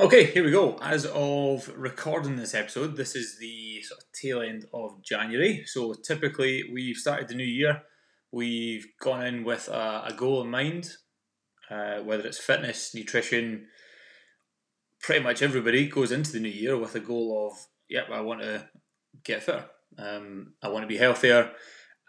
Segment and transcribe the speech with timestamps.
[0.00, 0.76] Okay, here we go.
[0.82, 5.62] As of recording this episode, this is the sort of tail end of January.
[5.66, 7.80] So typically, we've started the new year.
[8.32, 10.90] We've gone in with a, a goal in mind,
[11.70, 13.68] uh, whether it's fitness, nutrition.
[15.00, 17.58] Pretty much everybody goes into the new year with a goal of,
[17.88, 18.68] yep, I want to
[19.22, 19.66] get fitter.
[19.96, 21.52] Um, I want to be healthier,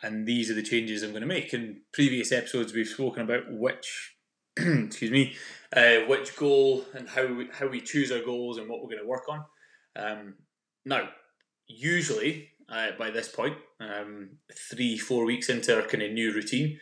[0.02, 1.54] and these are the changes I'm going to make.
[1.54, 4.15] In previous episodes, we've spoken about which
[4.86, 5.36] excuse me,
[5.76, 9.02] uh, which goal and how we, how we choose our goals and what we're going
[9.02, 9.44] to work on.
[9.96, 10.36] Um,
[10.86, 11.10] now,
[11.68, 16.80] usually uh, by this point, um, three four weeks into our kind of new routine,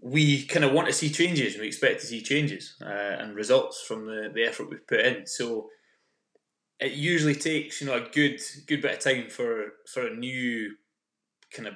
[0.00, 2.84] we kind of want to see changes and we expect to see changes uh,
[3.18, 5.26] and results from the, the effort we've put in.
[5.26, 5.68] So
[6.78, 10.76] it usually takes you know a good good bit of time for for a new
[11.52, 11.74] kind of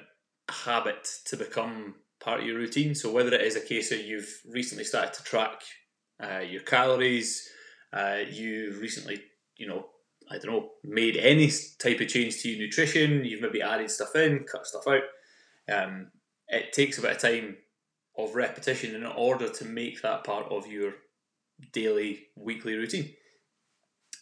[0.49, 2.95] habit to become part of your routine.
[2.95, 5.61] So whether it is a case that you've recently started to track
[6.23, 7.49] uh, your calories,
[7.91, 9.21] uh, you recently,
[9.57, 9.87] you know,
[10.31, 14.15] I don't know, made any type of change to your nutrition, you've maybe added stuff
[14.15, 15.03] in, cut stuff out.
[15.71, 16.11] Um,
[16.47, 17.57] it takes a bit of time
[18.17, 20.93] of repetition in order to make that part of your
[21.71, 23.13] daily, weekly routine.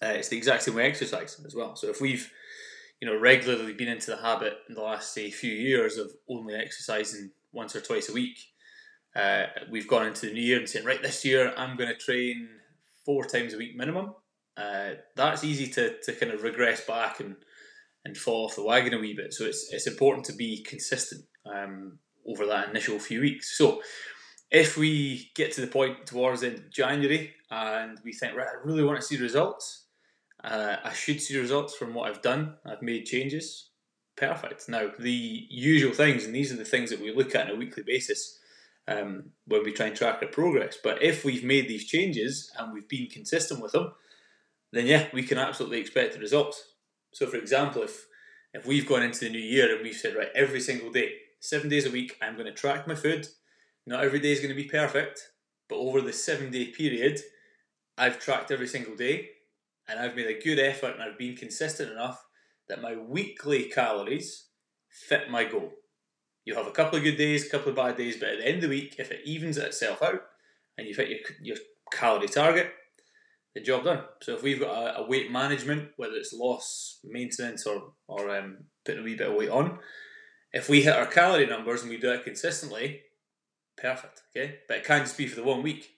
[0.02, 1.76] Uh, it's the exact same way exercise as well.
[1.76, 2.32] So if we've,
[3.00, 6.56] you know, regularly been into the habit in the last say few years of only
[6.56, 8.40] exercising once or twice a week.
[9.16, 11.98] Uh, we've gone into the new year and saying, right, this year I'm going to
[11.98, 12.48] train
[13.06, 14.16] four times a week minimum.
[14.56, 17.36] Uh, that's easy to, to kind of regress back and,
[18.06, 19.34] and fall off the wagon a wee bit.
[19.34, 23.58] So it's, it's important to be consistent um, over that initial few weeks.
[23.58, 23.82] So
[24.50, 28.48] if we get to the point towards the end of January and we think, right,
[28.48, 29.86] I really want to see results,
[30.44, 32.56] uh, I should see results from what I've done.
[32.66, 33.71] I've made changes.
[34.22, 34.70] Perfect.
[34.70, 37.58] Now, the usual things, and these are the things that we look at on a
[37.58, 38.38] weekly basis
[38.88, 40.78] um, when we try and track our progress.
[40.84, 43.94] But if we've made these changes and we've been consistent with them,
[44.72, 46.64] then yeah, we can absolutely expect the results.
[47.14, 48.06] So, for example, if
[48.54, 51.70] if we've gone into the new year and we've said, right, every single day, seven
[51.70, 53.28] days a week, I'm going to track my food.
[53.88, 55.32] Not every day is going to be perfect,
[55.70, 57.22] but over the seven day period,
[57.98, 59.30] I've tracked every single day
[59.90, 62.24] and I've made a good effort and I've been consistent enough
[62.72, 64.46] that my weekly calories
[64.90, 65.74] fit my goal.
[66.46, 68.48] You'll have a couple of good days, a couple of bad days, but at the
[68.48, 70.22] end of the week, if it evens itself out
[70.78, 71.58] and you've hit your, your
[71.92, 72.72] calorie target,
[73.54, 74.04] the job done.
[74.22, 78.60] So if we've got a, a weight management, whether it's loss, maintenance, or or um,
[78.86, 79.80] putting a wee bit of weight on,
[80.54, 83.02] if we hit our calorie numbers and we do it consistently,
[83.78, 84.22] perfect.
[84.34, 85.90] Okay, but it can't just be for the one week.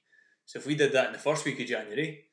[0.46, 2.26] So if we did that in the first week of January,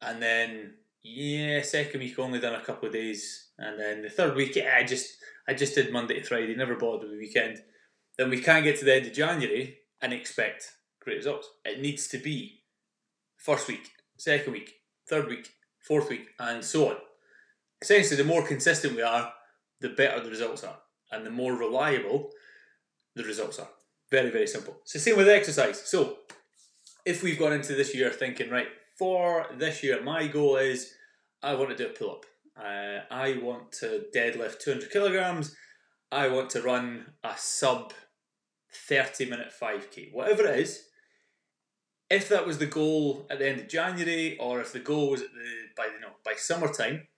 [0.00, 4.36] and then yeah, second week only done a couple of days, and then the third
[4.36, 5.16] week, I just
[5.48, 7.58] I just did Monday to Friday, never bothered with the weekend.
[8.16, 11.48] Then we can't get to the end of January and expect great results.
[11.64, 12.60] It needs to be
[13.36, 14.74] first week, second week,
[15.08, 15.48] third week,
[15.80, 16.96] fourth week, and so on.
[17.80, 19.32] Essentially, the more consistent we are,
[19.80, 20.78] the better the results are,
[21.10, 22.30] and the more reliable
[23.16, 23.68] the results are.
[24.10, 24.76] Very, very simple.
[24.82, 25.80] It's the same with exercise.
[25.80, 26.18] So,
[27.04, 28.68] if we've gone into this year thinking, right,
[29.02, 30.94] for this year, my goal is
[31.42, 32.24] I want to do a pull up.
[32.56, 35.56] Uh, I want to deadlift 200 kilograms.
[36.12, 37.92] I want to run a sub
[38.72, 40.84] 30 minute 5k, whatever it is.
[42.10, 45.22] If that was the goal at the end of January, or if the goal was
[45.22, 47.08] at the by you know by summertime,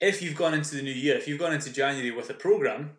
[0.00, 2.92] if you've gone into the new year, if you've gone into January with a program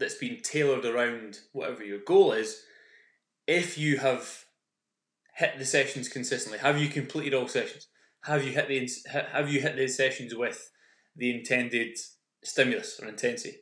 [0.00, 2.62] that's been tailored around whatever your goal is,
[3.46, 4.45] if you have
[5.36, 6.58] hit the sessions consistently?
[6.58, 7.88] Have you completed all sessions?
[8.24, 8.88] Have you hit the
[9.32, 10.70] have you hit the sessions with
[11.14, 11.96] the intended
[12.42, 13.58] stimulus or intensity?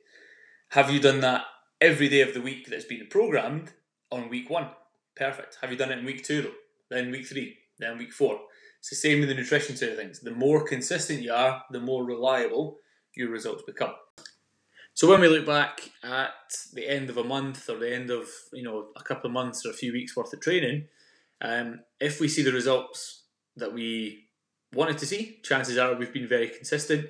[0.71, 1.43] Have you done that
[1.81, 3.73] every day of the week that's been programmed
[4.11, 4.71] on week one?
[5.17, 5.59] Perfect.
[5.61, 6.53] Have you done it in week two though?
[6.91, 8.39] Then week three, then week four.
[8.79, 10.21] It's the same with the nutrition side of things.
[10.21, 12.79] The more consistent you are, the more reliable
[13.17, 13.95] your results become.
[14.93, 16.31] So when we look back at
[16.73, 19.67] the end of a month or the end of you know a couple of months
[19.67, 20.87] or a few weeks worth of training,
[21.41, 23.25] um, if we see the results
[23.57, 24.25] that we
[24.73, 27.07] wanted to see, chances are we've been very consistent.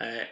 [0.00, 0.24] Uh,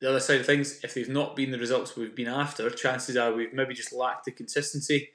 [0.00, 3.16] the other side of things, if they've not been the results we've been after, chances
[3.16, 5.08] are we've maybe just lacked the consistency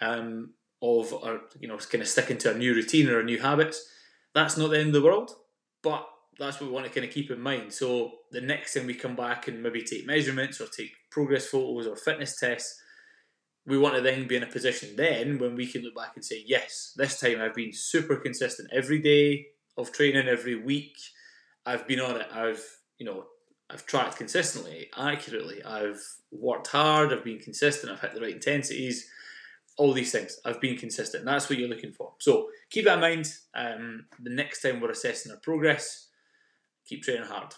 [0.00, 3.86] um, of our, you know, kind of sticking to a new routine or new habits.
[4.34, 5.32] That's not the end of the world,
[5.82, 6.06] but
[6.38, 7.72] that's what we want to kind of keep in mind.
[7.72, 11.86] So the next time we come back and maybe take measurements or take progress photos
[11.86, 12.80] or fitness tests,
[13.66, 16.24] we want to then be in a position then when we can look back and
[16.24, 19.46] say, yes, this time I've been super consistent every day
[19.78, 20.96] of training, every week.
[21.64, 22.26] I've been on it.
[22.32, 22.64] I've,
[22.98, 23.26] you know,
[23.70, 25.62] I've tracked consistently, accurately.
[25.64, 27.12] I've worked hard.
[27.12, 27.92] I've been consistent.
[27.92, 29.08] I've hit the right intensities.
[29.78, 30.38] all these things.
[30.44, 31.24] I've been consistent.
[31.24, 32.12] That's what you're looking for.
[32.18, 33.32] So keep that in mind.
[33.54, 36.08] Um, the next time we're assessing our progress,
[36.86, 37.54] keep training hard.